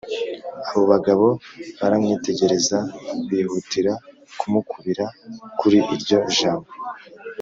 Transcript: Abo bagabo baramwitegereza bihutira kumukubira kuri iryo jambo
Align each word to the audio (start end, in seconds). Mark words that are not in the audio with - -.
Abo 0.69 0.83
bagabo 0.91 1.27
baramwitegereza 1.79 2.77
bihutira 3.29 3.93
kumukubira 4.39 5.05
kuri 5.59 5.77
iryo 5.95 6.19
jambo 6.37 6.69